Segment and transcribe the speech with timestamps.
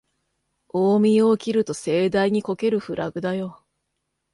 [0.67, 3.63] 大見得を切ると盛大にこけるフラグだよ